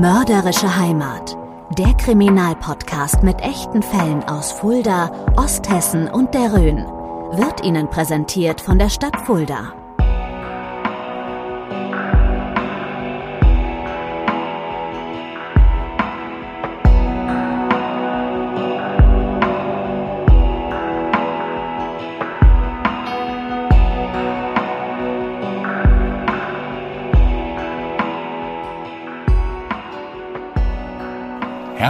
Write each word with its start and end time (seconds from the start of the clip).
Mörderische 0.00 0.78
Heimat. 0.78 1.36
Der 1.76 1.92
Kriminalpodcast 1.92 3.22
mit 3.22 3.38
echten 3.42 3.82
Fällen 3.82 4.24
aus 4.24 4.50
Fulda, 4.50 5.10
Osthessen 5.36 6.08
und 6.08 6.32
der 6.32 6.54
Rhön 6.54 6.78
wird 7.36 7.62
Ihnen 7.62 7.90
präsentiert 7.90 8.62
von 8.62 8.78
der 8.78 8.88
Stadt 8.88 9.20
Fulda. 9.26 9.74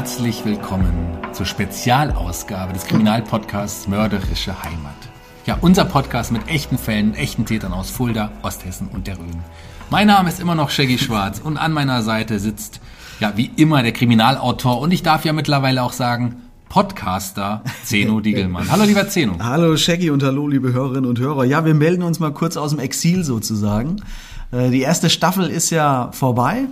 Herzlich 0.00 0.46
willkommen 0.46 0.94
zur 1.32 1.44
Spezialausgabe 1.44 2.72
des 2.72 2.86
Kriminalpodcasts 2.86 3.86
Mörderische 3.86 4.62
Heimat. 4.62 4.96
Ja, 5.44 5.58
unser 5.60 5.84
Podcast 5.84 6.32
mit 6.32 6.48
echten 6.48 6.78
Fällen, 6.78 7.12
echten 7.12 7.44
Tätern 7.44 7.74
aus 7.74 7.90
Fulda, 7.90 8.32
Osthessen 8.40 8.88
und 8.88 9.06
der 9.06 9.18
Rhön. 9.18 9.44
Mein 9.90 10.06
Name 10.06 10.30
ist 10.30 10.40
immer 10.40 10.54
noch 10.54 10.70
Shaggy 10.70 10.96
Schwarz 10.96 11.38
und 11.38 11.58
an 11.58 11.72
meiner 11.72 12.02
Seite 12.02 12.38
sitzt 12.38 12.80
ja 13.20 13.34
wie 13.36 13.50
immer 13.56 13.82
der 13.82 13.92
Kriminalautor 13.92 14.80
und 14.80 14.90
ich 14.90 15.02
darf 15.02 15.26
ja 15.26 15.34
mittlerweile 15.34 15.82
auch 15.82 15.92
sagen, 15.92 16.36
Podcaster 16.70 17.62
Zeno 17.84 18.20
Diegelmann. 18.22 18.70
Hallo 18.70 18.84
lieber 18.84 19.06
Zeno. 19.06 19.34
Hallo 19.38 19.76
Shaggy 19.76 20.08
und 20.08 20.22
hallo 20.22 20.48
liebe 20.48 20.72
Hörerinnen 20.72 21.10
und 21.10 21.18
Hörer. 21.18 21.44
Ja, 21.44 21.66
wir 21.66 21.74
melden 21.74 22.04
uns 22.04 22.20
mal 22.20 22.32
kurz 22.32 22.56
aus 22.56 22.70
dem 22.70 22.78
Exil 22.78 23.22
sozusagen. 23.22 23.96
Äh, 24.50 24.70
die 24.70 24.80
erste 24.80 25.10
Staffel 25.10 25.50
ist 25.50 25.68
ja 25.68 26.08
vorbei. 26.12 26.68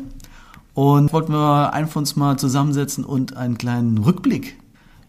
Und 0.79 1.13
wollten 1.13 1.33
wir 1.33 1.75
einfach 1.75 1.97
uns 1.97 2.15
mal 2.15 2.39
zusammensetzen 2.39 3.05
und 3.05 3.37
einen 3.37 3.59
kleinen 3.59 3.99
Rückblick 3.99 4.58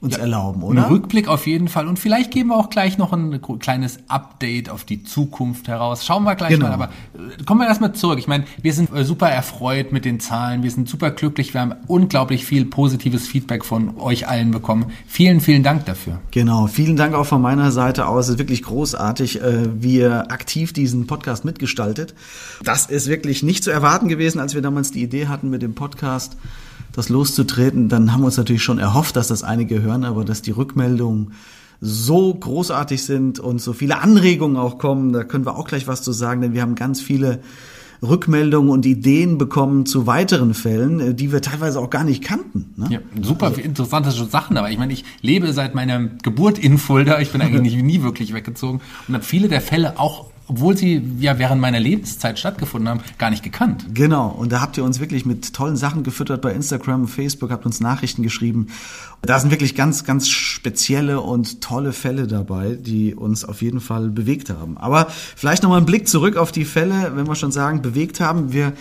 uns 0.02 0.16
ja, 0.16 0.22
erlauben, 0.22 0.64
oder? 0.64 0.86
Ein 0.86 0.92
Rückblick 0.92 1.28
auf 1.28 1.46
jeden 1.46 1.68
Fall. 1.68 1.88
Und 1.88 2.00
vielleicht 2.00 2.32
geben 2.32 2.50
wir 2.50 2.56
auch 2.56 2.70
gleich 2.70 2.98
noch 2.98 3.12
ein 3.12 3.42
kleines 3.60 4.00
Update 4.08 4.70
auf 4.70 4.86
die 4.86 5.04
Zukunft 5.04 5.68
heraus. 5.68 6.06
Schauen 6.06 6.24
wir 6.24 6.36
gleich 6.36 6.52
genau. 6.52 6.68
mal. 6.68 6.74
Aber 6.74 6.86
äh, 6.86 7.44
kommen 7.44 7.60
wir 7.60 7.68
erstmal 7.68 7.92
zurück. 7.92 8.18
Ich 8.18 8.28
meine, 8.28 8.46
wir 8.62 8.74
sind 8.74 8.94
äh, 8.94 9.04
super 9.04 9.30
erfreut 9.30 9.92
mit 9.92 10.06
den 10.06 10.22
Zahlen. 10.22 10.64
Wir 10.64 10.72
sind 10.72 10.88
super 10.88 11.12
glücklich. 11.12 11.54
Wir 11.54 11.62
haben 11.62 11.76
unglaublich 11.88 12.46
viel 12.46 12.64
positives 12.64 13.28
Feedback 13.28 13.66
von 13.66 13.98
euch 13.98 14.28
allen 14.30 14.52
bekommen. 14.52 14.86
Vielen, 15.06 15.42
vielen 15.42 15.64
Dank 15.64 15.86
dafür. 15.86 16.20
Genau. 16.32 16.68
Vielen 16.68 16.96
Dank 16.96 17.14
auch 17.14 17.26
von 17.26 17.42
meiner 17.42 17.72
Seite 17.72 18.08
aus. 18.08 18.28
Es 18.28 18.36
ist 18.36 18.40
wirklich 18.40 18.64
großartig, 18.64 19.42
äh, 19.42 19.82
wie 19.82 19.98
ihr 19.98 20.32
aktiv 20.32 20.72
diesen 20.72 21.08
Podcast 21.08 21.44
mitgestaltet. 21.44 22.16
Das 22.64 22.86
ist 22.86 23.08
wirklich 23.08 23.44
nicht 23.44 23.66
zu 23.66 23.72
erwarten 23.72 24.08
gewesen, 24.08 24.40
als 24.40 24.56
wir 24.56 24.62
damals 24.62 24.92
die 24.92 25.04
Idee 25.04 25.28
hatten 25.28 25.50
mit 25.50 25.62
dem 25.62 25.76
Podcast 25.76 26.38
das 26.94 27.10
loszutreten, 27.10 27.90
dann 27.90 28.12
haben 28.12 28.22
wir 28.22 28.26
uns 28.28 28.38
natürlich 28.38 28.64
schon 28.64 28.80
erhofft, 28.80 29.16
dass 29.16 29.28
das 29.28 29.44
einige 29.44 29.82
hören, 29.82 30.04
aber 30.04 30.26
dass 30.26 30.42
die 30.42 30.52
Rückmeldungen 30.52 31.34
so 31.82 32.34
großartig 32.34 33.04
sind 33.04 33.40
und 33.40 33.62
so 33.62 33.74
viele 33.74 34.02
Anregungen 34.02 34.58
auch 34.58 34.80
kommen, 34.80 35.14
da 35.14 35.24
können 35.24 35.46
wir 35.46 35.56
auch 35.56 35.68
gleich 35.68 35.88
was 35.88 36.02
zu 36.02 36.12
sagen, 36.12 36.42
denn 36.42 36.54
wir 36.54 36.62
haben 36.62 36.76
ganz 36.76 37.00
viele 37.00 37.40
Rückmeldungen 38.02 38.70
und 38.70 38.86
Ideen 38.86 39.38
bekommen 39.38 39.86
zu 39.86 40.08
weiteren 40.08 40.54
Fällen, 40.54 41.00
äh, 41.00 41.14
die 41.14 41.32
wir 41.32 41.42
teilweise 41.42 41.80
auch 41.80 41.90
gar 41.90 42.04
nicht 42.04 42.24
kannten. 42.24 42.74
Ne? 42.78 42.88
Ja, 42.90 43.00
super 43.22 43.48
also, 43.48 43.62
interessante 43.62 44.12
Sachen, 44.12 44.58
aber 44.58 44.70
ich 44.72 44.78
meine, 44.78 44.94
ich 44.94 45.04
lebe 45.22 45.52
seit 45.54 45.76
meiner 45.76 46.00
Geburt 46.00 46.58
in 46.58 46.78
Fulda, 46.78 47.20
ich 47.20 47.32
bin 47.32 47.42
eigentlich 47.42 47.76
nie 47.84 48.02
wirklich 48.02 48.34
weggezogen 48.34 48.82
und 49.08 49.14
habe 49.14 49.24
viele 49.24 49.50
der 49.50 49.62
Fälle 49.62 50.00
auch 50.00 50.28
obwohl 50.50 50.76
sie 50.76 51.02
ja 51.20 51.38
während 51.38 51.62
meiner 51.62 51.80
Lebenszeit 51.80 52.40
stattgefunden 52.40 52.90
haben, 52.90 53.02
gar 53.20 53.30
nicht 53.30 53.44
gekannt. 53.44 53.86
Genau, 53.94 54.30
und 54.30 54.52
da 54.52 54.62
habt 54.62 54.78
ihr 54.78 54.84
uns 54.84 55.00
wirklich 55.00 55.24
mit 55.24 55.54
tollen 55.54 55.78
Sachen 55.78 56.02
gefüttert 56.02 56.42
bei 56.42 56.52
Instagram, 56.52 57.08
Facebook, 57.08 57.52
habt 57.52 57.68
uns 57.68 57.80
Nachrichten 57.80 58.24
geschrieben. 58.24 58.68
Da 59.22 59.40
sind 59.40 59.52
wirklich 59.52 59.76
ganz, 59.76 60.06
ganz 60.06 60.28
spezielle 60.28 61.22
und 61.22 61.62
tolle 61.62 61.94
Fälle 61.94 62.26
dabei, 62.26 62.78
die 62.80 63.14
uns 63.14 63.46
auf 63.46 63.62
jeden 63.62 63.80
Fall 63.80 64.10
bewegt 64.10 64.50
haben. 64.50 64.78
Aber 64.80 65.08
vielleicht 65.10 65.62
nochmal 65.62 65.82
ein 65.82 65.86
Blick 65.86 66.08
zurück 66.08 66.36
auf 66.36 66.52
die 66.52 66.66
Fälle, 66.66 67.12
wenn 67.14 67.28
wir 67.28 67.36
schon 67.36 67.52
sagen, 67.52 67.84
bewegt 67.84 68.20
haben. 68.20 68.52
Wir 68.52 68.74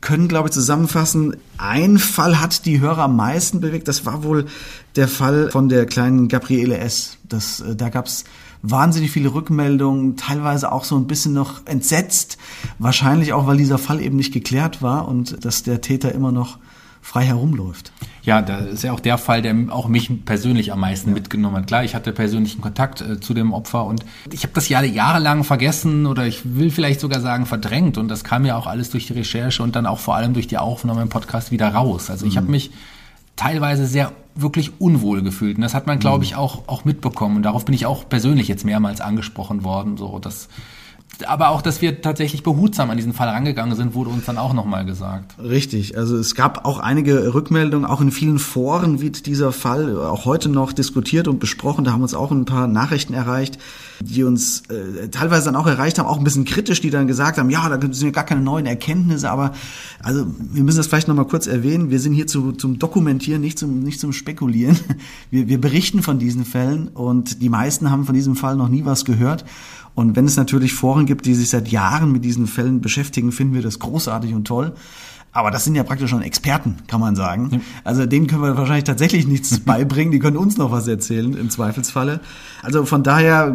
können, 0.00 0.28
glaube 0.28 0.48
ich, 0.48 0.52
zusammenfassen, 0.52 1.36
ein 1.58 1.98
Fall 1.98 2.40
hat 2.40 2.66
die 2.66 2.78
Hörer 2.78 3.02
am 3.04 3.16
meisten 3.16 3.60
bewegt. 3.60 3.88
Das 3.88 4.06
war 4.06 4.22
wohl 4.22 4.46
der 4.94 5.08
Fall 5.08 5.50
von 5.50 5.68
der 5.68 5.86
kleinen 5.86 6.28
Gabriele 6.28 6.78
S. 6.78 7.18
Das, 7.28 7.60
äh, 7.60 7.74
da 7.74 7.88
gab's 7.88 8.24
wahnsinnig 8.70 9.10
viele 9.10 9.32
Rückmeldungen, 9.32 10.16
teilweise 10.16 10.72
auch 10.72 10.84
so 10.84 10.96
ein 10.96 11.06
bisschen 11.06 11.32
noch 11.32 11.66
entsetzt. 11.66 12.38
Wahrscheinlich 12.78 13.32
auch, 13.32 13.46
weil 13.46 13.56
dieser 13.56 13.78
Fall 13.78 14.00
eben 14.00 14.16
nicht 14.16 14.32
geklärt 14.32 14.82
war 14.82 15.08
und 15.08 15.44
dass 15.44 15.62
der 15.62 15.80
Täter 15.80 16.12
immer 16.12 16.32
noch 16.32 16.58
frei 17.06 17.24
herumläuft. 17.24 17.92
Ja, 18.22 18.42
da 18.42 18.58
ist 18.58 18.82
ja 18.82 18.92
auch 18.92 18.98
der 18.98 19.16
Fall, 19.16 19.40
der 19.40 19.54
auch 19.68 19.86
mich 19.86 20.24
persönlich 20.24 20.72
am 20.72 20.80
meisten 20.80 21.10
ja. 21.10 21.14
mitgenommen 21.14 21.56
hat. 21.56 21.68
Klar, 21.68 21.84
ich 21.84 21.94
hatte 21.94 22.12
persönlichen 22.12 22.60
Kontakt 22.60 23.00
äh, 23.00 23.20
zu 23.20 23.32
dem 23.32 23.52
Opfer 23.52 23.84
und 23.84 24.04
ich 24.32 24.42
habe 24.42 24.52
das 24.54 24.68
Jahre, 24.68 24.86
jahrelang 24.86 25.44
vergessen 25.44 26.06
oder 26.06 26.26
ich 26.26 26.56
will 26.56 26.72
vielleicht 26.72 26.98
sogar 26.98 27.20
sagen 27.20 27.46
verdrängt 27.46 27.96
und 27.96 28.08
das 28.08 28.24
kam 28.24 28.44
ja 28.44 28.56
auch 28.56 28.66
alles 28.66 28.90
durch 28.90 29.06
die 29.06 29.12
Recherche 29.12 29.62
und 29.62 29.76
dann 29.76 29.86
auch 29.86 30.00
vor 30.00 30.16
allem 30.16 30.34
durch 30.34 30.48
die 30.48 30.58
Aufnahme 30.58 31.02
im 31.02 31.08
Podcast 31.08 31.52
wieder 31.52 31.68
raus. 31.68 32.10
Also 32.10 32.26
ich 32.26 32.34
mhm. 32.34 32.38
habe 32.38 32.50
mich 32.50 32.72
teilweise 33.36 33.86
sehr 33.86 34.10
wirklich 34.36 34.80
unwohl 34.80 35.22
gefühlt. 35.22 35.56
Und 35.56 35.62
das 35.62 35.74
hat 35.74 35.86
man, 35.86 35.98
glaube 35.98 36.24
ich, 36.24 36.36
auch, 36.36 36.68
auch 36.68 36.84
mitbekommen. 36.84 37.36
Und 37.36 37.42
darauf 37.42 37.64
bin 37.64 37.74
ich 37.74 37.86
auch 37.86 38.08
persönlich 38.08 38.48
jetzt 38.48 38.64
mehrmals 38.64 39.00
angesprochen 39.00 39.64
worden. 39.64 39.96
So, 39.96 40.18
dass 40.18 40.48
aber 41.26 41.48
auch, 41.48 41.62
dass 41.62 41.80
wir 41.80 42.02
tatsächlich 42.02 42.42
behutsam 42.42 42.90
an 42.90 42.96
diesen 42.96 43.14
Fall 43.14 43.28
rangegangen 43.28 43.74
sind, 43.74 43.94
wurde 43.94 44.10
uns 44.10 44.26
dann 44.26 44.36
auch 44.36 44.52
nochmal 44.52 44.84
gesagt. 44.84 45.34
Richtig. 45.42 45.96
Also 45.96 46.16
es 46.16 46.34
gab 46.34 46.66
auch 46.66 46.78
einige 46.78 47.32
Rückmeldungen, 47.32 47.88
auch 47.88 48.00
in 48.00 48.10
vielen 48.10 48.38
Foren 48.38 49.00
wird 49.00 49.26
dieser 49.26 49.52
Fall 49.52 49.98
auch 49.98 50.26
heute 50.26 50.48
noch 50.50 50.72
diskutiert 50.72 51.26
und 51.26 51.38
besprochen. 51.38 51.84
Da 51.84 51.92
haben 51.92 52.02
uns 52.02 52.14
auch 52.14 52.30
ein 52.30 52.44
paar 52.44 52.66
Nachrichten 52.66 53.14
erreicht, 53.14 53.58
die 54.00 54.24
uns 54.24 54.64
äh, 54.68 55.08
teilweise 55.08 55.46
dann 55.46 55.56
auch 55.56 55.66
erreicht 55.66 55.98
haben, 55.98 56.06
auch 56.06 56.18
ein 56.18 56.24
bisschen 56.24 56.44
kritisch, 56.44 56.82
die 56.82 56.90
dann 56.90 57.06
gesagt 57.06 57.38
haben, 57.38 57.48
ja, 57.48 57.66
da 57.68 57.80
sind 57.80 58.02
ja 58.02 58.10
gar 58.10 58.24
keine 58.24 58.42
neuen 58.42 58.66
Erkenntnisse, 58.66 59.30
aber 59.30 59.52
also 60.02 60.26
wir 60.38 60.64
müssen 60.64 60.78
das 60.78 60.86
vielleicht 60.86 61.08
nochmal 61.08 61.26
kurz 61.26 61.46
erwähnen. 61.46 61.90
Wir 61.90 62.00
sind 62.00 62.12
hier 62.12 62.26
zu, 62.26 62.52
zum 62.52 62.78
Dokumentieren, 62.78 63.40
nicht 63.40 63.58
zum, 63.58 63.80
nicht 63.80 64.00
zum 64.00 64.12
Spekulieren. 64.12 64.78
Wir, 65.30 65.48
wir 65.48 65.60
berichten 65.60 66.02
von 66.02 66.18
diesen 66.18 66.44
Fällen 66.44 66.88
und 66.88 67.42
die 67.42 67.48
meisten 67.48 67.90
haben 67.90 68.04
von 68.04 68.14
diesem 68.14 68.36
Fall 68.36 68.56
noch 68.56 68.68
nie 68.68 68.84
was 68.84 69.04
gehört. 69.04 69.44
Und 69.96 70.14
wenn 70.14 70.26
es 70.26 70.36
natürlich 70.36 70.74
Foren 70.74 70.95
gibt, 71.04 71.26
die 71.26 71.34
sich 71.34 71.50
seit 71.50 71.68
Jahren 71.68 72.12
mit 72.12 72.24
diesen 72.24 72.46
Fällen 72.46 72.80
beschäftigen, 72.80 73.32
finden 73.32 73.54
wir 73.54 73.62
das 73.62 73.78
großartig 73.78 74.32
und 74.32 74.46
toll. 74.46 74.72
Aber 75.36 75.50
das 75.50 75.64
sind 75.64 75.74
ja 75.74 75.82
praktisch 75.82 76.08
schon 76.08 76.22
Experten, 76.22 76.76
kann 76.86 76.98
man 76.98 77.14
sagen. 77.14 77.60
Also 77.84 78.06
denen 78.06 78.26
können 78.26 78.40
wir 78.40 78.56
wahrscheinlich 78.56 78.84
tatsächlich 78.84 79.26
nichts 79.26 79.60
beibringen. 79.66 80.10
Die 80.10 80.18
können 80.18 80.38
uns 80.38 80.56
noch 80.56 80.70
was 80.70 80.88
erzählen 80.88 81.34
im 81.36 81.50
Zweifelsfalle. 81.50 82.20
Also 82.62 82.86
von 82.86 83.02
daher 83.02 83.54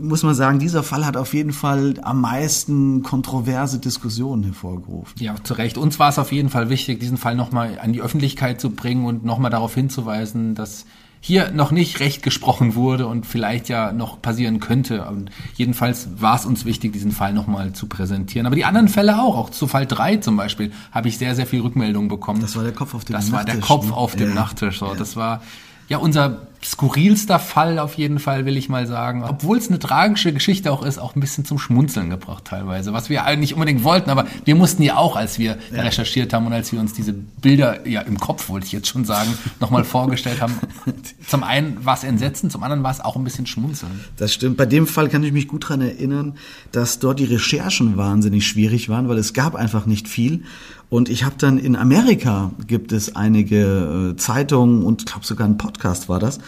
muss 0.00 0.22
man 0.22 0.36
sagen, 0.36 0.60
dieser 0.60 0.84
Fall 0.84 1.04
hat 1.04 1.16
auf 1.16 1.34
jeden 1.34 1.52
Fall 1.52 1.94
am 2.02 2.20
meisten 2.20 3.02
kontroverse 3.02 3.80
Diskussionen 3.80 4.44
hervorgerufen. 4.44 5.14
Ja, 5.18 5.34
zu 5.42 5.54
Recht. 5.54 5.78
Uns 5.78 5.98
war 5.98 6.10
es 6.10 6.20
auf 6.20 6.30
jeden 6.30 6.48
Fall 6.48 6.70
wichtig, 6.70 7.00
diesen 7.00 7.16
Fall 7.16 7.34
nochmal 7.34 7.80
an 7.80 7.92
die 7.92 8.02
Öffentlichkeit 8.02 8.60
zu 8.60 8.70
bringen 8.70 9.04
und 9.04 9.24
nochmal 9.24 9.50
darauf 9.50 9.74
hinzuweisen, 9.74 10.54
dass 10.54 10.86
hier 11.20 11.50
noch 11.50 11.72
nicht 11.72 12.00
recht 12.00 12.22
gesprochen 12.22 12.74
wurde 12.74 13.06
und 13.06 13.26
vielleicht 13.26 13.68
ja 13.68 13.92
noch 13.92 14.22
passieren 14.22 14.60
könnte. 14.60 15.04
Und 15.06 15.30
jedenfalls 15.56 16.08
war 16.20 16.36
es 16.36 16.46
uns 16.46 16.64
wichtig, 16.64 16.92
diesen 16.92 17.12
Fall 17.12 17.32
nochmal 17.32 17.72
zu 17.72 17.86
präsentieren. 17.86 18.46
Aber 18.46 18.56
die 18.56 18.64
anderen 18.64 18.88
Fälle 18.88 19.20
auch, 19.20 19.36
auch 19.36 19.50
zu 19.50 19.66
Fall 19.66 19.86
3 19.86 20.18
zum 20.18 20.36
Beispiel, 20.36 20.72
habe 20.92 21.08
ich 21.08 21.18
sehr, 21.18 21.34
sehr 21.34 21.46
viel 21.46 21.60
Rückmeldungen 21.60 22.08
bekommen. 22.08 22.40
Das 22.40 22.56
war 22.56 22.62
der 22.62 22.72
Kopf 22.72 22.94
auf 22.94 23.04
dem 23.04 23.14
das 23.14 23.30
Nachttisch. 23.30 23.54
Das 23.54 23.54
war 23.54 23.60
der 23.60 23.66
Kopf 23.66 23.86
ne? 23.86 23.96
auf 23.96 24.16
dem 24.16 24.28
ja. 24.28 24.34
Nachttisch. 24.34 24.78
So. 24.78 24.86
Ja. 24.86 24.94
Das 24.94 25.16
war 25.16 25.42
ja 25.88 25.98
unser 25.98 26.46
skurrilster 26.64 27.38
Fall 27.38 27.78
auf 27.78 27.94
jeden 27.94 28.18
Fall, 28.18 28.44
will 28.46 28.56
ich 28.56 28.68
mal 28.68 28.86
sagen. 28.86 29.22
Obwohl 29.22 29.58
es 29.58 29.68
eine 29.68 29.78
tragische 29.78 30.32
Geschichte 30.32 30.72
auch 30.72 30.82
ist, 30.84 30.98
auch 30.98 31.14
ein 31.14 31.20
bisschen 31.20 31.44
zum 31.44 31.58
Schmunzeln 31.58 32.10
gebracht 32.10 32.44
teilweise. 32.44 32.92
Was 32.92 33.08
wir 33.10 33.24
eigentlich 33.24 33.54
unbedingt 33.54 33.84
wollten, 33.84 34.10
aber 34.10 34.26
wir 34.44 34.54
mussten 34.54 34.82
ja 34.82 34.96
auch, 34.96 35.16
als 35.16 35.38
wir 35.38 35.58
ja. 35.74 35.82
recherchiert 35.82 36.32
haben 36.32 36.46
und 36.46 36.52
als 36.52 36.72
wir 36.72 36.80
uns 36.80 36.92
diese 36.92 37.12
Bilder 37.12 37.86
ja 37.86 38.00
im 38.00 38.18
Kopf, 38.18 38.48
wollte 38.48 38.66
ich 38.66 38.72
jetzt 38.72 38.88
schon 38.88 39.04
sagen, 39.04 39.30
nochmal 39.60 39.84
vorgestellt 39.84 40.40
haben. 40.40 40.54
Zum 41.26 41.42
einen 41.42 41.84
war 41.84 41.94
es 41.94 42.04
entsetzen, 42.04 42.50
zum 42.50 42.62
anderen 42.62 42.82
war 42.82 42.90
es 42.90 43.00
auch 43.00 43.16
ein 43.16 43.24
bisschen 43.24 43.46
schmunzeln. 43.46 44.04
Das 44.16 44.32
stimmt. 44.32 44.56
Bei 44.56 44.66
dem 44.66 44.86
Fall 44.86 45.08
kann 45.08 45.24
ich 45.24 45.32
mich 45.32 45.48
gut 45.48 45.64
daran 45.64 45.80
erinnern, 45.80 46.34
dass 46.72 46.98
dort 46.98 47.18
die 47.18 47.24
Recherchen 47.24 47.96
wahnsinnig 47.96 48.46
schwierig 48.46 48.88
waren, 48.88 49.08
weil 49.08 49.18
es 49.18 49.32
gab 49.32 49.54
einfach 49.56 49.86
nicht 49.86 50.08
viel. 50.08 50.44
Und 50.88 51.08
ich 51.08 51.24
habe 51.24 51.34
dann 51.36 51.58
in 51.58 51.74
Amerika 51.74 52.52
gibt 52.66 52.92
es 52.92 53.16
einige 53.16 54.12
äh, 54.12 54.16
Zeitungen 54.16 54.84
und 54.84 55.02
ich 55.02 55.06
glaube 55.06 55.26
sogar 55.26 55.48
ein 55.48 55.58
Podcast 55.58 56.08
war 56.08 56.20
das, 56.20 56.38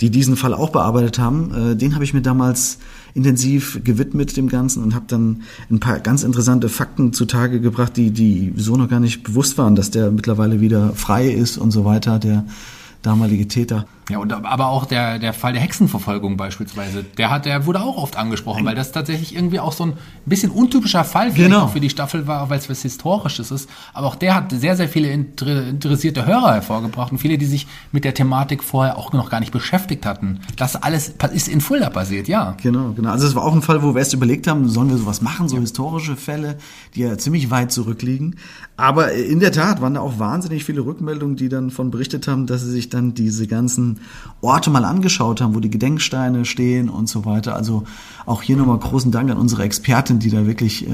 die 0.00 0.10
diesen 0.10 0.36
Fall 0.36 0.54
auch 0.54 0.70
bearbeitet 0.70 1.18
haben. 1.18 1.72
Äh, 1.72 1.76
den 1.76 1.94
habe 1.94 2.04
ich 2.04 2.14
mir 2.14 2.22
damals 2.22 2.78
intensiv 3.14 3.80
gewidmet 3.84 4.36
dem 4.36 4.48
Ganzen 4.48 4.82
und 4.82 4.94
habe 4.94 5.04
dann 5.08 5.42
ein 5.70 5.80
paar 5.80 6.00
ganz 6.00 6.24
interessante 6.24 6.68
Fakten 6.68 7.12
zutage 7.12 7.60
gebracht, 7.60 7.96
die 7.96 8.10
die 8.10 8.52
so 8.56 8.76
noch 8.76 8.88
gar 8.88 9.00
nicht 9.00 9.22
bewusst 9.22 9.56
waren, 9.56 9.76
dass 9.76 9.90
der 9.90 10.10
mittlerweile 10.10 10.60
wieder 10.60 10.92
frei 10.94 11.28
ist 11.28 11.56
und 11.56 11.70
so 11.70 11.84
weiter, 11.84 12.18
der 12.18 12.44
damalige 13.02 13.46
Täter. 13.46 13.86
Ja, 14.10 14.18
und 14.18 14.32
aber 14.32 14.66
auch 14.66 14.84
der, 14.84 15.18
der 15.18 15.32
Fall 15.32 15.54
der 15.54 15.62
Hexenverfolgung 15.62 16.36
beispielsweise, 16.36 17.04
der 17.04 17.30
hat, 17.30 17.46
der 17.46 17.64
wurde 17.64 17.80
auch 17.80 17.96
oft 17.96 18.16
angesprochen, 18.16 18.64
weil 18.66 18.74
das 18.74 18.92
tatsächlich 18.92 19.34
irgendwie 19.34 19.60
auch 19.60 19.72
so 19.72 19.86
ein 19.86 19.92
bisschen 20.26 20.50
untypischer 20.50 21.04
Fall 21.04 21.32
Genau. 21.32 21.68
für 21.68 21.80
die 21.80 21.88
Staffel 21.88 22.26
war, 22.26 22.50
weil 22.50 22.58
es 22.58 22.68
was 22.68 22.82
Historisches 22.82 23.50
ist. 23.50 23.68
Aber 23.94 24.06
auch 24.08 24.14
der 24.16 24.34
hat 24.34 24.52
sehr, 24.52 24.76
sehr 24.76 24.88
viele 24.90 25.08
inter 25.08 25.66
interessierte 25.68 26.26
Hörer 26.26 26.52
hervorgebracht 26.54 27.12
und 27.12 27.18
viele, 27.18 27.38
die 27.38 27.46
sich 27.46 27.66
mit 27.92 28.04
der 28.04 28.12
Thematik 28.14 28.62
vorher 28.62 28.98
auch 28.98 29.12
noch 29.14 29.30
gar 29.30 29.40
nicht 29.40 29.52
beschäftigt 29.52 30.04
hatten. 30.04 30.40
Das 30.56 30.76
alles 30.76 31.14
ist 31.32 31.48
in 31.48 31.60
Fulda 31.62 31.88
passiert, 31.90 32.28
ja. 32.28 32.56
Genau, 32.62 32.92
genau. 32.92 33.10
Also 33.10 33.26
es 33.26 33.34
war 33.34 33.44
auch 33.44 33.54
ein 33.54 33.62
Fall, 33.62 33.82
wo 33.82 33.94
wir 33.94 34.00
erst 34.00 34.12
überlegt 34.12 34.46
haben, 34.46 34.68
sollen 34.68 34.90
wir 34.90 34.98
sowas 34.98 35.22
machen, 35.22 35.48
so 35.48 35.58
historische 35.58 36.16
Fälle, 36.16 36.58
die 36.94 37.00
ja 37.00 37.16
ziemlich 37.16 37.50
weit 37.50 37.72
zurückliegen. 37.72 38.36
Aber 38.76 39.12
in 39.12 39.40
der 39.40 39.52
Tat 39.52 39.80
waren 39.80 39.94
da 39.94 40.00
auch 40.00 40.18
wahnsinnig 40.18 40.64
viele 40.64 40.82
Rückmeldungen, 40.84 41.36
die 41.36 41.48
dann 41.48 41.70
von 41.70 41.90
berichtet 41.90 42.28
haben, 42.28 42.46
dass 42.46 42.62
sie 42.62 42.70
sich 42.70 42.90
dann 42.90 43.14
diese 43.14 43.46
ganzen 43.46 43.93
Orte 44.40 44.70
mal 44.70 44.84
angeschaut 44.84 45.40
haben, 45.40 45.54
wo 45.54 45.60
die 45.60 45.70
Gedenksteine 45.70 46.44
stehen 46.44 46.88
und 46.88 47.08
so 47.08 47.24
weiter. 47.24 47.56
Also 47.56 47.84
auch 48.26 48.42
hier 48.42 48.56
nochmal 48.56 48.78
großen 48.78 49.10
Dank 49.10 49.30
an 49.30 49.38
unsere 49.38 49.62
Expertin, 49.62 50.18
die 50.18 50.30
da 50.30 50.46
wirklich 50.46 50.86
äh, 50.86 50.90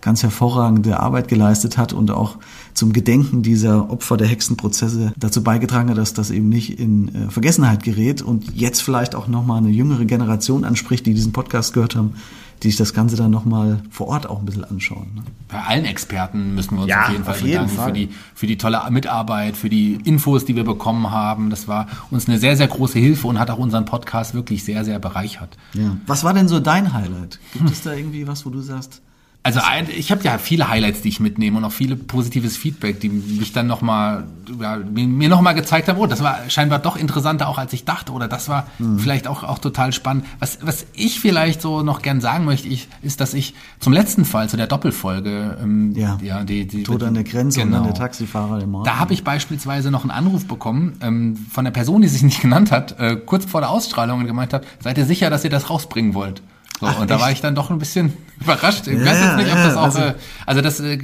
ganz 0.00 0.22
hervorragende 0.22 0.98
Arbeit 1.00 1.28
geleistet 1.28 1.76
hat 1.76 1.92
und 1.92 2.10
auch 2.10 2.36
zum 2.74 2.92
Gedenken 2.92 3.42
dieser 3.42 3.90
Opfer 3.90 4.16
der 4.16 4.28
Hexenprozesse 4.28 5.12
dazu 5.16 5.42
beigetragen 5.42 5.90
hat, 5.90 5.98
dass 5.98 6.14
das 6.14 6.30
eben 6.30 6.48
nicht 6.48 6.78
in 6.78 7.14
äh, 7.14 7.30
Vergessenheit 7.30 7.82
gerät 7.82 8.22
und 8.22 8.54
jetzt 8.54 8.82
vielleicht 8.82 9.14
auch 9.14 9.28
nochmal 9.28 9.58
eine 9.58 9.70
jüngere 9.70 10.04
Generation 10.04 10.64
anspricht, 10.64 11.06
die 11.06 11.14
diesen 11.14 11.32
Podcast 11.32 11.74
gehört 11.74 11.96
haben, 11.96 12.14
die 12.62 12.68
sich 12.68 12.76
das 12.76 12.94
Ganze 12.94 13.16
dann 13.16 13.30
nochmal 13.30 13.80
vor 13.90 14.08
Ort 14.08 14.28
auch 14.28 14.38
ein 14.38 14.44
bisschen 14.46 14.64
anschauen. 14.64 15.12
Ne? 15.14 15.22
Bei 15.48 15.62
allen 15.62 15.84
Experten 15.84 16.54
müssen 16.54 16.76
wir 16.76 16.82
uns 16.82 16.90
Ja, 16.90 17.04
auf 17.04 17.10
jeden 17.12 17.24
Fall 17.24 17.34
auf 17.34 17.40
jeden 17.40 17.52
bedanken 17.52 17.76
Fall. 17.76 17.86
für 17.88 17.92
die 17.92 18.08
für 18.34 18.46
die 18.46 18.58
tolle 18.58 18.80
Mitarbeit, 18.90 19.56
für 19.56 19.68
die 19.68 19.94
Infos, 20.04 20.44
die 20.44 20.56
wir 20.56 20.64
bekommen 20.64 21.10
haben. 21.10 21.50
Das 21.50 21.68
war 21.68 21.86
uns 22.10 22.28
eine 22.28 22.38
sehr 22.38 22.56
sehr 22.56 22.68
große 22.68 22.98
Hilfe 22.98 23.26
und 23.28 23.38
hat 23.38 23.50
auch 23.50 23.58
unseren 23.58 23.84
Podcast 23.84 24.34
wirklich 24.34 24.64
sehr 24.64 24.84
sehr 24.84 24.98
bereichert. 24.98 25.56
Ja. 25.74 25.96
Was 26.06 26.24
war 26.24 26.32
denn 26.34 26.48
so 26.48 26.58
dein 26.60 26.92
Highlight? 26.92 27.38
Gibt 27.52 27.70
es 27.70 27.82
da 27.82 27.92
irgendwie 27.92 28.26
was, 28.26 28.44
wo 28.46 28.50
du 28.50 28.60
sagst, 28.60 29.02
Also 29.46 29.60
ein, 29.64 29.86
ich 29.96 30.10
habe 30.10 30.24
ja 30.24 30.38
viele 30.38 30.68
Highlights, 30.68 31.02
die 31.02 31.08
ich 31.08 31.20
mitnehme 31.20 31.56
und 31.56 31.64
auch 31.64 31.70
viele 31.70 31.94
positives 31.94 32.56
Feedback, 32.56 32.98
die 32.98 33.08
mich 33.10 33.52
dann 33.52 33.68
noch 33.68 33.80
mal 33.80 34.24
ja, 34.60 34.76
mir, 34.76 35.06
mir 35.06 35.28
noch 35.28 35.40
mal 35.40 35.52
gezeigt 35.52 35.86
haben, 35.88 35.98
oh, 36.00 36.06
das 36.06 36.20
war 36.20 36.38
scheinbar 36.48 36.80
doch 36.80 36.96
interessanter 36.96 37.46
auch 37.48 37.56
als 37.58 37.72
ich 37.72 37.84
dachte 37.84 38.10
oder 38.12 38.26
das 38.26 38.48
war 38.48 38.66
Mhm. 38.78 38.98
vielleicht 38.98 39.28
auch 39.28 39.44
auch 39.44 39.60
total 39.60 39.92
spannend. 39.92 40.24
Was 40.40 40.58
was 40.62 40.84
ich 40.94 41.20
vielleicht 41.20 41.62
so 41.62 41.82
noch 41.84 42.02
gern 42.02 42.20
sagen 42.20 42.44
möchte, 42.44 42.66
ich, 42.66 42.88
ist, 43.02 43.20
dass 43.20 43.34
ich 43.34 43.54
zum 43.78 43.92
letzten 43.92 44.24
Fall 44.24 44.48
zu 44.48 44.56
der 44.56 44.66
Doppelfolge 44.66 45.56
ähm, 45.62 45.92
Ja. 45.94 46.18
ja 46.20 46.42
die, 46.42 46.66
die 46.66 46.82
Tod 46.82 47.04
an 47.04 47.14
der 47.14 47.22
Grenze 47.22 47.60
und 47.62 47.70
dann 47.70 47.82
Genau. 47.82 47.92
der 47.92 48.02
Taxifahrer 48.02 48.58
der 48.58 48.66
Mord? 48.66 48.84
Da 48.84 48.96
habe 48.98 49.12
ich 49.14 49.22
beispielsweise 49.22 49.92
noch 49.92 50.02
einen 50.02 50.10
Anruf 50.10 50.46
bekommen 50.48 50.94
ähm, 51.02 51.36
von 51.52 51.64
der 51.64 51.72
Person, 51.72 52.02
die 52.02 52.08
sich 52.08 52.22
nicht 52.24 52.40
genannt 52.42 52.72
hat, 52.72 52.98
äh, 52.98 53.14
kurz 53.14 53.44
vor 53.44 53.60
der 53.60 53.70
Ausstrahlung 53.70 54.18
und 54.20 54.26
gemeint 54.26 54.52
hat, 54.52 54.64
seid 54.80 54.98
ihr 54.98 55.06
sicher, 55.06 55.30
dass 55.30 55.44
ihr 55.44 55.50
das 55.50 55.70
rausbringen 55.70 56.14
wollt? 56.14 56.42
So, 56.78 56.84
Ach, 56.86 56.98
und 57.00 57.08
da 57.10 57.14
echt? 57.14 57.24
war 57.24 57.32
ich 57.32 57.40
dann 57.40 57.54
doch 57.54 57.70
ein 57.70 57.78
bisschen 57.78 58.12
überrascht. 58.40 58.86
Ich 58.86 58.98
Ja, 58.98 59.06
weiß 59.06 59.18
jetzt 59.18 59.36
nicht, 59.36 59.50
ob 59.50 59.56
ja, 59.56 59.64
das 59.66 59.76
auch, 59.76 59.82
also- 59.84 59.98
äh, 59.98 60.14
also 60.44 60.60
das, 60.60 60.80
äh, 60.80 60.98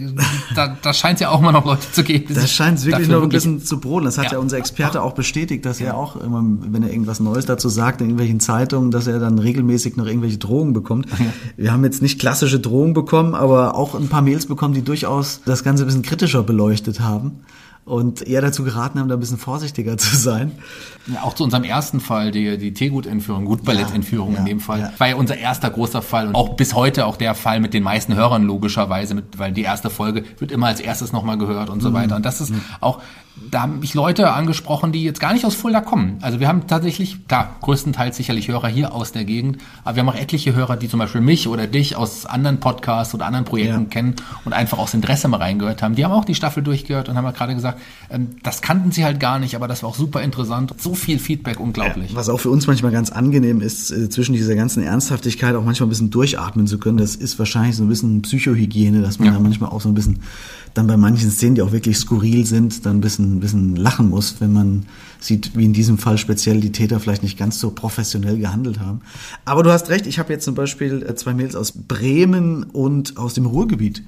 da, 0.55 0.77
da 0.83 0.93
scheint 0.93 1.15
es 1.15 1.21
ja 1.21 1.31
auch 1.31 1.41
mal 1.41 1.51
noch 1.53 1.65
Leute 1.65 1.91
zu 1.91 2.05
geben. 2.05 2.35
Das 2.35 2.53
scheint 2.53 2.79
es 2.79 2.85
wirklich 2.85 3.09
noch 3.09 3.17
ein 3.17 3.23
wirklich- 3.23 3.43
bisschen 3.45 3.65
zu 3.65 3.81
brodeln. 3.81 4.05
Das 4.05 4.19
hat 4.19 4.27
ja, 4.27 4.33
Ja. 4.33 4.39
unser 4.39 4.59
Experte 4.59 5.01
auch 5.03 5.15
bestätigt, 5.15 5.65
dass 5.65 5.81
er 5.81 5.97
auch 5.97 6.17
immer, 6.17 6.43
wenn 6.45 6.83
er 6.83 6.91
irgendwas 6.91 7.21
Neues 7.21 7.47
dazu 7.47 7.71
sagt, 7.71 8.03
in 8.03 8.09
irgendwelchen 8.09 8.39
Zeitungen, 8.41 8.91
dass 8.91 9.07
er 9.07 9.19
dann 9.19 9.39
regelmäßig 9.39 9.97
noch 9.97 10.07
irgendwelche 10.07 10.37
Drohungen 10.39 10.75
bekommt. 10.75 11.07
Wir 11.57 11.73
haben 11.73 11.85
jetzt 11.85 12.03
nicht 12.03 12.21
klassische 12.21 12.61
Drohungen 12.61 12.93
bekommen, 12.93 13.35
aber 13.35 13.75
auch 13.75 13.95
ein 13.95 14.09
paar 14.09 14.21
Mails 14.23 14.45
bekommen, 14.45 14.75
die 14.75 14.83
durchaus 14.83 15.41
das 15.47 15.65
Ganze 15.65 15.85
ein 15.85 15.87
bisschen 15.87 16.03
kritischer 16.03 16.43
beleuchtet 16.43 17.01
haben 17.01 17.41
und 17.85 18.23
eher 18.23 18.41
dazu 18.41 18.63
geraten 18.63 19.01
haben, 19.01 19.09
da 19.09 19.15
ein 19.17 19.21
bisschen 19.21 19.39
vorsichtiger 19.39 19.99
zu 19.99 20.17
sein. 20.17 20.53
Ja, 21.13 21.23
auch 21.23 21.35
zu 21.35 21.43
unserem 21.43 21.65
ersten 21.65 21.99
Fall, 22.01 22.31
die, 22.31 22.57
die 22.59 22.73
Teegut-Entführung, 22.73 23.45
Gutballett-Entführung 23.45 24.35
Ja, 24.35 24.39
in 24.41 24.45
dem 24.47 24.61
Fall, 24.61 24.81
ja. 24.81 24.93
war 24.99 25.09
ja 25.09 25.17
unser 25.17 25.37
erster 25.37 25.69
großer 25.71 26.01
Fall 26.03 26.29
und 26.29 26.35
auch 26.37 26.51
bis 26.57 26.75
heute 26.75 27.07
auch 27.07 27.17
der 27.17 27.35
Fall 27.35 27.59
mit 27.59 27.75
den 27.75 27.83
meisten 27.83 28.15
Hörern 28.15 28.45
logischerweise, 28.45 29.15
mit, 29.15 29.39
weil 29.39 29.51
die 29.53 29.63
erste 29.63 29.91
Folge 29.91 30.23
wird 30.39 30.53
immer 30.53 30.69
als 30.69 30.81
erstes 30.81 31.13
nochmal 31.13 31.39
gehört 31.39 31.71
und 31.71 31.81
so 31.81 31.91
Mhm. 31.91 31.95
weiter. 31.95 32.17
Und 32.17 32.25
das 32.25 32.41
ist 32.41 32.53
auch, 32.81 33.01
da 33.51 33.63
haben 33.63 33.81
mich 33.81 33.95
Leute 33.95 34.31
angesprochen, 34.33 34.93
die 34.93 35.03
jetzt 35.05 35.19
gar 35.21 35.33
nicht 35.33 35.45
aus 35.45 35.55
Fulda 35.55 35.81
kommen. 35.81 36.19
Also 36.21 36.39
wir 36.39 36.49
haben 36.49 36.67
tatsächlich, 36.67 37.27
klar, 37.29 37.57
größtenteils 37.63 38.17
sicherlich 38.17 38.49
Hörer 38.49 38.69
hier 38.69 38.93
aus 38.95 39.13
der 39.13 39.25
Gegend, 39.25 39.59
aber 39.85 39.97
wir 39.97 40.01
haben 40.03 40.09
auch 40.11 40.15
etliche 40.15 40.55
Hörer, 40.55 40.77
die 40.77 40.89
zum 40.89 40.99
Beispiel 40.99 41.21
mich 41.23 41.49
oder 41.49 41.67
dich 41.67 41.97
aus 41.97 42.27
anderen 42.27 42.61
Podcasts 42.61 43.15
oder 43.15 43.27
anderen 43.27 43.45
Projekten 43.47 43.83
Ja. 43.83 43.89
kennen 43.89 44.15
und 44.45 44.53
einfach 44.53 44.79
aus 44.79 44.95
Interesse 44.95 45.29
mal 45.29 45.39
reingehört 45.39 45.83
haben. 45.83 45.95
Die 45.95 46.05
haben 46.05 46.13
auch 46.13 46.25
die 46.27 46.35
Staffel 46.35 46.63
durchgehört 46.63 47.09
und 47.09 47.17
haben 47.17 47.25
ja 47.25 47.31
gerade 47.31 47.55
gesagt, 47.55 47.81
ähm, 48.11 48.29
das 48.43 48.61
kannten 48.63 48.91
sie 48.93 49.05
halt 49.05 49.19
gar 49.19 49.39
nicht, 49.39 49.57
aber 49.57 49.67
das 49.67 49.83
war 49.83 49.91
auch 49.91 49.97
super 49.97 50.21
interessant. 50.23 50.75
So 50.79 50.95
viel 50.95 51.19
Feedback, 51.19 51.59
unglaublich. 51.59 52.15
Was 52.15 52.29
auch 52.29 52.39
für 52.41 52.51
uns 52.51 52.67
manchmal 52.67 52.93
ganz 52.93 53.11
angenehm 53.11 53.61
ist, 53.61 53.91
äh, 53.91 54.09
zwischen 54.11 54.35
dieser 54.35 54.55
ganzen 54.55 54.83
Ernsthaftigkeit 54.83 55.55
auch 55.57 55.65
manchmal 55.65 55.87
ein 55.87 55.91
bisschen 55.91 56.11
durchatmen 56.11 56.67
zu 56.67 56.79
können. 56.79 56.99
Das 56.99 57.17
ist 57.17 57.39
wahrscheinlich 57.39 57.77
so 57.77 57.83
ein 57.85 57.89
bisschen 57.89 58.23
Psychohygiene, 58.23 59.01
dass 59.03 59.19
man 59.19 59.29
Ja. 59.29 59.35
da 59.35 59.41
manchmal 59.41 59.71
auch 59.71 59.81
so 59.81 59.89
ein 59.89 59.95
bisschen 59.95 60.21
dann 60.75 60.87
bei 60.87 60.97
manchen 60.97 61.31
Szenen, 61.31 61.55
die 61.55 61.61
auch 61.63 61.73
wirklich 61.73 61.99
skurril 61.99 62.47
sind, 62.47 62.87
dann 62.87 62.97
ein 62.97 63.01
bisschen, 63.03 63.22
ein 63.23 63.41
bisschen 63.41 63.77
lachen 63.77 64.09
muss, 64.09 64.41
wenn 64.41 64.53
man 64.53 64.87
sieht, 65.25 65.57
wie 65.57 65.65
in 65.65 65.73
diesem 65.73 65.99
Fall 65.99 66.19
speziell 66.19 66.61
die 66.61 66.73
Täter 66.73 67.01
vielleicht 67.01 67.23
nicht 67.23 67.39
ganz 67.39 67.61
so 67.61 67.71
professionell 67.71 68.39
gehandelt 68.39 68.81
haben. 68.81 69.01
Aber 69.45 69.63
du 69.63 69.71
hast 69.71 69.89
recht, 69.89 70.07
ich 70.07 70.19
habe 70.19 70.33
jetzt 70.33 70.45
zum 70.45 70.55
Beispiel 70.55 71.05
äh, 71.09 71.15
zwei 71.15 71.35
Mails 71.35 71.55
aus 71.55 71.73
Bremen 71.73 72.65
und 72.65 73.17
aus 73.17 73.35
dem 73.35 73.47
Ruhrgebiet 73.47 74.03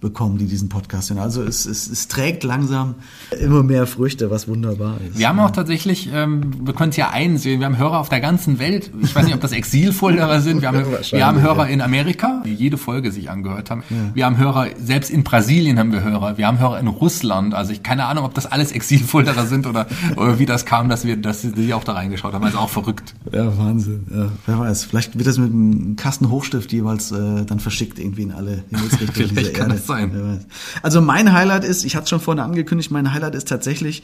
bekommen, 0.00 0.38
die 0.38 0.46
diesen 0.46 0.68
Podcast 0.68 1.10
hören. 1.10 1.18
Also 1.18 1.42
es, 1.42 1.66
es, 1.66 1.88
es 1.88 2.08
trägt 2.08 2.44
langsam 2.44 2.94
immer 3.40 3.62
mehr 3.62 3.86
Früchte, 3.86 4.30
was 4.30 4.48
wunderbar 4.48 4.98
ist. 5.00 5.18
Wir 5.18 5.28
haben 5.28 5.40
auch 5.40 5.50
tatsächlich, 5.50 6.10
ähm, 6.12 6.66
wir 6.66 6.74
können 6.74 6.90
es 6.90 6.96
ja 6.96 7.10
einsehen, 7.10 7.60
wir 7.60 7.66
haben 7.66 7.78
Hörer 7.78 7.98
auf 7.98 8.08
der 8.08 8.20
ganzen 8.20 8.58
Welt. 8.58 8.90
Ich 9.02 9.14
weiß 9.14 9.24
nicht, 9.24 9.34
ob 9.34 9.40
das 9.40 9.52
Exilfolderer 9.52 10.40
sind. 10.40 10.62
Wir 10.62 10.68
haben, 10.68 10.84
wir 11.10 11.26
haben 11.26 11.40
Hörer 11.40 11.66
ja. 11.66 11.74
in 11.74 11.80
Amerika, 11.80 12.42
die 12.44 12.54
jede 12.54 12.78
Folge 12.78 13.12
sich 13.12 13.30
angehört 13.30 13.70
haben. 13.70 13.82
Wir 14.14 14.26
haben 14.26 14.38
Hörer, 14.38 14.68
selbst 14.78 15.10
in 15.10 15.24
Brasilien 15.24 15.78
haben 15.78 15.92
wir 15.92 16.02
Hörer. 16.02 16.38
Wir 16.38 16.46
haben 16.46 16.58
Hörer 16.58 16.78
in 16.78 16.86
Russland. 16.86 17.54
Also 17.54 17.72
ich 17.72 17.82
keine 17.82 18.06
Ahnung, 18.06 18.24
ob 18.24 18.34
das 18.34 18.46
alles 18.60 18.72
Exilfolderer 18.72 19.46
sind 19.46 19.66
oder, 19.66 19.86
oder 20.16 20.38
wie 20.38 20.46
das 20.46 20.64
kam, 20.66 20.88
dass 20.88 21.04
wir, 21.04 21.16
dass 21.16 21.42
sie 21.42 21.74
auch 21.74 21.84
da 21.84 21.92
reingeschaut 21.92 22.32
haben. 22.32 22.44
Also 22.44 22.58
auch 22.58 22.70
verrückt. 22.70 23.14
Ja, 23.32 23.56
Wahnsinn. 23.58 24.06
Ja, 24.14 24.30
wer 24.46 24.58
weiß. 24.58 24.84
Vielleicht 24.84 25.16
wird 25.16 25.26
das 25.26 25.38
mit 25.38 25.50
einem 25.52 25.96
Kasten 25.96 26.30
Hochstift 26.30 26.72
jeweils 26.72 27.10
äh, 27.10 27.44
dann 27.44 27.60
verschickt 27.60 27.98
irgendwie 27.98 28.22
in 28.22 28.32
alle 28.32 28.64
Himmelsrichtungen 28.70 29.12
Vielleicht 29.30 29.38
dieser 29.38 29.52
kann 29.52 29.70
Erde. 29.70 29.74
das 29.74 29.86
sein. 29.86 30.44
Also 30.82 31.00
mein 31.00 31.32
Highlight 31.32 31.64
ist, 31.64 31.84
ich 31.84 31.96
hatte 31.96 32.04
es 32.04 32.10
schon 32.10 32.20
vorhin 32.20 32.42
angekündigt, 32.42 32.90
mein 32.90 33.12
Highlight 33.12 33.34
ist 33.34 33.48
tatsächlich 33.48 34.02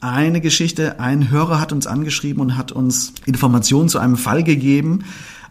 eine 0.00 0.40
Geschichte. 0.40 1.00
Ein 1.00 1.30
Hörer 1.30 1.60
hat 1.60 1.72
uns 1.72 1.86
angeschrieben 1.86 2.40
und 2.42 2.56
hat 2.56 2.72
uns 2.72 3.14
Informationen 3.26 3.88
zu 3.88 3.98
einem 3.98 4.16
Fall 4.16 4.42
gegeben, 4.42 5.04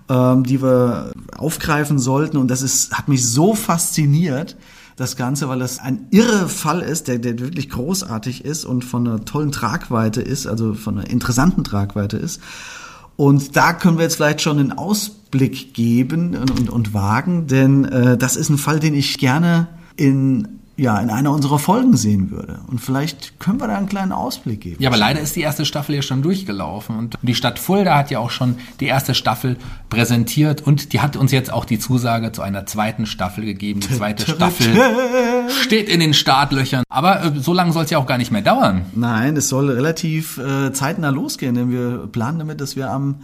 ähm, 0.10 0.44
die 0.44 0.62
wir 0.62 1.12
aufgreifen 1.38 1.98
sollten. 1.98 2.38
Und 2.38 2.50
das 2.50 2.62
ist, 2.62 2.94
hat 2.94 3.08
mich 3.08 3.26
so 3.26 3.56
fasziniert, 3.56 4.56
das 4.96 5.16
Ganze, 5.16 5.50
weil 5.50 5.60
das 5.60 5.80
ein 5.80 6.08
irre 6.12 6.48
Fall 6.48 6.82
ist, 6.82 7.08
der, 7.08 7.20
der 7.20 7.40
wirklich 7.40 7.70
großartig 7.70 8.46
ist 8.46 8.66
und 8.66 8.84
von 8.84 9.08
einer 9.08 9.26
tollen 9.26 9.52
Tragweite 9.52 10.22
ist, 10.22 10.48
also 10.48 10.74
von 10.74 11.00
einer 11.00 11.10
interessanten 11.10 11.64
Tragweite 11.64 12.18
ist. 12.18 12.42
Und 13.16 13.56
da 13.56 13.74
können 13.74 13.98
wir 13.98 14.04
jetzt 14.04 14.16
vielleicht 14.16 14.42
schon 14.42 14.60
einen 14.60 14.72
Ausblick 14.72 15.74
geben 15.74 16.36
und, 16.36 16.52
und, 16.52 16.70
und 16.70 16.94
wagen, 16.94 17.48
denn 17.48 17.86
äh, 17.86 18.18
das 18.18 18.36
ist 18.36 18.50
ein 18.50 18.58
Fall, 18.58 18.80
den 18.80 18.96
ich 18.96 19.18
gerne 19.18 19.68
in 19.96 20.60
ja, 20.76 20.98
in 21.00 21.12
einer 21.12 21.32
unserer 21.32 21.60
Folgen 21.60 21.96
sehen 21.96 22.32
würde. 22.32 22.60
Und 22.68 22.80
vielleicht 22.80 23.40
können 23.40 23.60
wir 23.60 23.68
da 23.68 23.78
einen 23.78 23.88
kleinen 23.88 24.12
Ausblick 24.12 24.62
geben. 24.62 24.82
Ja, 24.82 24.90
aber 24.90 24.98
leider 24.98 25.20
ist 25.20 25.36
die 25.36 25.42
erste 25.42 25.66
Staffel 25.66 25.96
ja 25.96 26.02
schon 26.02 26.24
durchgelaufen. 26.24 26.98
Und 26.98 27.16
die 27.22 27.36
Stadt 27.36 27.60
Fulda 27.60 27.96
hat 27.96 28.10
ja 28.10 28.20
auch 28.20 28.32
schon 28.32 28.56
die 28.80 28.88
erste 28.88 29.14
Staffel 29.14 29.58
präsentiert 29.90 30.62
und 30.62 30.94
die 30.94 31.02
hat 31.02 31.16
uns 31.16 31.32
jetzt 31.32 31.54
auch 31.54 31.66
die 31.66 31.78
Zusage 31.78 32.32
zu 32.32 32.42
einer 32.42 32.66
zweiten 32.66 33.06
Staffel 33.06 33.46
gegeben. 33.46 33.82
Die 33.82 33.96
zweite 33.96 34.24
Staffel 34.24 34.76
steht 35.62 35.90
in 35.90 36.00
den 36.00 36.16
Startlöchern. 36.16 36.84
Aber 36.90 37.24
äh, 37.24 37.40
so 37.40 37.54
lange 37.54 37.72
soll 37.72 37.84
es 37.84 37.92
ja 37.92 38.00
auch 38.00 38.08
gar 38.08 38.18
nicht 38.18 38.32
mehr 38.32 38.42
dauern. 38.42 38.86
Nein, 38.96 39.38
es 39.38 39.50
soll 39.50 39.70
relativ 39.70 40.40
äh, 40.40 40.74
zeitnah 40.74 41.10
losgehen, 41.10 41.54
denn 41.54 41.72
wir 41.72 42.08
planen 42.08 42.40
damit, 42.40 42.62
dass 42.62 42.76
wir 42.76 42.90
am 42.90 43.18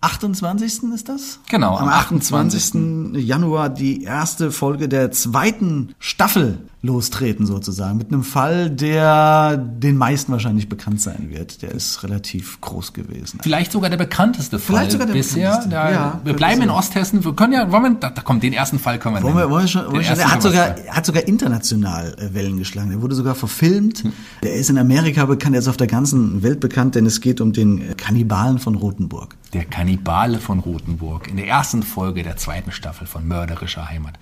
28. 0.00 0.84
ist 0.94 1.08
das? 1.08 1.40
Genau, 1.48 1.76
am 1.76 1.88
28. 1.88 3.16
Januar 3.16 3.68
die 3.68 4.04
erste 4.04 4.52
Folge 4.52 4.88
der 4.88 5.10
zweiten 5.10 5.94
Staffel 5.98 6.58
lostreten 6.80 7.44
sozusagen. 7.44 7.98
Mit 7.98 8.12
einem 8.12 8.22
Fall, 8.22 8.70
der 8.70 9.56
den 9.56 9.96
meisten 9.96 10.30
wahrscheinlich 10.30 10.68
bekannt 10.68 11.00
sein 11.00 11.28
wird. 11.30 11.62
Der 11.62 11.72
ist 11.72 12.04
relativ 12.04 12.60
groß 12.60 12.92
gewesen. 12.92 13.40
Vielleicht 13.42 13.72
sogar 13.72 13.90
der 13.90 13.96
bekannteste 13.96 14.58
Fall 14.60 14.76
Vielleicht 14.76 14.92
sogar 14.92 15.06
der 15.08 15.14
bisher. 15.14 15.48
bekannteste. 15.48 15.70
Da, 15.70 15.90
Ja, 15.90 16.20
wir 16.22 16.34
bleiben 16.34 16.62
in. 16.62 16.70
Osthessen. 16.70 17.24
Wir 17.24 17.34
können 17.34 17.52
ja, 17.52 17.72
wollen 17.72 17.82
wir, 17.82 17.94
da, 17.94 18.10
da 18.10 18.22
kommt 18.22 18.44
den 18.44 18.52
ersten 18.52 18.78
Fall 18.78 18.98
können 18.98 19.16
wir 19.16 19.22
Wollen 19.22 19.36
wir, 19.36 19.50
wollen 19.50 19.64
wir 19.64 19.68
schon, 19.68 19.86
wollen 19.86 19.96
wir 19.96 20.04
schon, 20.04 20.18
er 20.18 20.32
hat 20.32 20.42
sogar, 20.42 20.76
hat 20.90 21.04
sogar 21.04 21.26
international 21.26 22.14
äh, 22.18 22.34
Wellen 22.34 22.58
geschlagen. 22.58 22.92
Er 22.92 23.02
wurde 23.02 23.16
sogar 23.16 23.34
verfilmt. 23.34 24.04
Hm. 24.04 24.12
Der 24.44 24.54
ist 24.54 24.70
in 24.70 24.78
Amerika 24.78 25.26
bekannt, 25.26 25.56
er 25.56 25.60
ist 25.60 25.68
auf 25.68 25.76
der 25.76 25.88
ganzen 25.88 26.42
Welt 26.44 26.60
bekannt, 26.60 26.94
denn 26.94 27.06
es 27.06 27.20
geht 27.20 27.40
um 27.40 27.52
den 27.52 27.78
äh, 27.90 27.94
Kannibalen 27.96 28.60
von 28.60 28.76
Rothenburg. 28.76 29.34
Der 29.52 29.64
Kannibale 29.64 30.38
von 30.38 30.60
Rothenburg 30.60 31.26
in 31.28 31.36
der 31.38 31.48
ersten 31.48 31.82
Folge 31.82 32.22
der 32.22 32.36
zweiten 32.36 32.70
Staffel 32.70 33.06
von 33.06 33.26
Mörderischer 33.26 33.88
Heimat. 33.88 34.14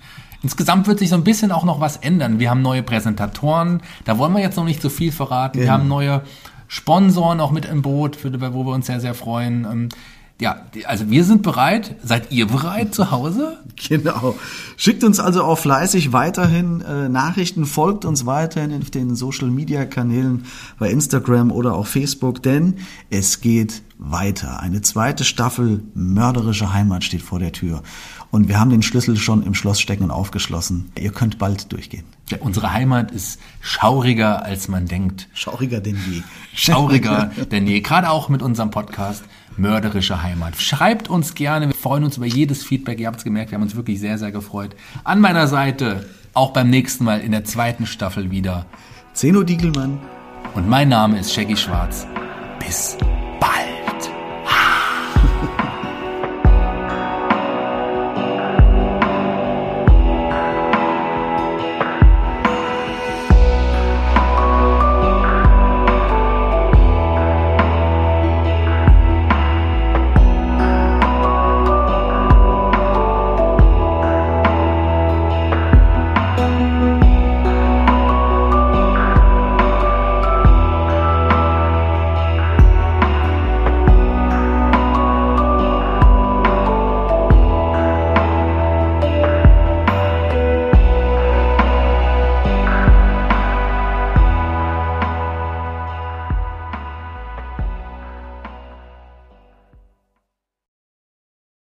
Insgesamt 0.43 0.87
wird 0.87 0.99
sich 0.99 1.09
so 1.09 1.15
ein 1.15 1.23
bisschen 1.23 1.51
auch 1.51 1.63
noch 1.63 1.79
was 1.79 1.97
ändern. 1.97 2.39
Wir 2.39 2.49
haben 2.49 2.61
neue 2.61 2.83
Präsentatoren, 2.83 3.81
da 4.05 4.17
wollen 4.17 4.33
wir 4.33 4.41
jetzt 4.41 4.55
noch 4.57 4.65
nicht 4.65 4.81
so 4.81 4.89
viel 4.89 5.11
verraten. 5.11 5.55
Wir 5.57 5.63
Genau. 5.65 5.73
haben 5.73 5.87
neue 5.87 6.21
Sponsoren 6.67 7.39
auch 7.39 7.51
mit 7.51 7.65
im 7.65 7.81
Boot, 7.81 8.15
für, 8.15 8.31
wo 8.53 8.63
wir 8.65 8.73
uns 8.73 8.85
sehr, 8.87 8.99
sehr 8.99 9.13
freuen. 9.13 9.89
Ja, 10.39 10.67
also 10.85 11.09
wir 11.09 11.23
sind 11.23 11.41
bereit. 11.41 11.95
Seid 12.03 12.31
ihr 12.31 12.45
bereit 12.47 12.93
zu 12.93 13.11
Hause? 13.11 13.57
Genau. 13.89 14.35
Schickt 14.75 15.03
uns 15.03 15.19
also 15.19 15.43
auch 15.43 15.59
fleißig 15.59 16.11
weiterhin 16.11 16.81
äh, 16.81 17.09
Nachrichten, 17.09 17.67
folgt 17.67 18.05
uns 18.05 18.25
weiterhin 18.25 18.75
auf 18.81 18.89
den 18.89 19.15
Social 19.15 19.51
Media 19.51 19.85
Kanälen 19.85 20.45
bei 20.79 20.89
Instagram 20.89 21.51
oder 21.51 21.75
auch 21.75 21.85
Facebook, 21.85 22.41
denn 22.41 22.77
es 23.11 23.39
geht 23.39 23.83
weiter. 23.99 24.61
Eine 24.61 24.81
zweite 24.81 25.23
Staffel 25.23 25.83
Mörderische 25.93 26.73
Heimat 26.73 27.03
steht 27.03 27.21
vor 27.21 27.37
der 27.37 27.51
Tür. 27.51 27.83
Und 28.31 28.47
wir 28.47 28.59
haben 28.59 28.71
den 28.71 28.81
Schlüssel 28.81 29.17
schon 29.17 29.43
im 29.43 29.53
Schloss 29.53 29.79
stecken 29.79 30.05
und 30.05 30.11
aufgeschlossen. 30.11 30.91
Ihr 30.99 31.11
könnt 31.11 31.37
bald 31.37 31.71
durchgehen. 31.71 32.03
Ja, 32.29 32.39
unsere 32.41 32.73
Heimat 32.73 33.11
ist 33.11 33.39
schauriger, 33.61 34.43
als 34.43 34.67
man 34.67 34.85
denkt. 34.85 35.29
Schauriger 35.33 35.79
denn 35.79 35.97
je. 36.09 36.23
Schauriger 36.53 37.31
denn 37.51 37.67
je. 37.67 37.79
Gerade 37.81 38.09
auch 38.09 38.27
mit 38.27 38.41
unserem 38.41 38.71
Podcast 38.71 39.23
Mörderische 39.57 40.21
Heimat. 40.21 40.55
Schreibt 40.55 41.09
uns 41.09 41.33
gerne. 41.33 41.67
Wir 41.67 41.75
freuen 41.75 42.03
uns 42.03 42.17
über 42.17 42.25
jedes 42.25 42.63
Feedback. 42.63 42.99
Ihr 42.99 43.07
habt 43.07 43.17
es 43.17 43.23
gemerkt, 43.23 43.51
wir 43.51 43.55
haben 43.55 43.63
uns 43.63 43.75
wirklich 43.75 43.99
sehr, 43.99 44.17
sehr 44.17 44.31
gefreut. 44.31 44.75
An 45.03 45.19
meiner 45.19 45.47
Seite 45.47 46.05
auch 46.33 46.53
beim 46.53 46.69
nächsten 46.69 47.03
Mal 47.03 47.21
in 47.21 47.31
der 47.31 47.43
zweiten 47.43 47.85
Staffel 47.87 48.29
wieder. 48.29 48.67
Zeno 49.13 49.43
Diegelmann. 49.43 49.99
Und 50.53 50.69
mein 50.69 50.89
Name 50.89 51.19
ist 51.19 51.33
Shaggy 51.33 51.57
Schwarz. 51.57 52.07
Bis 52.59 52.97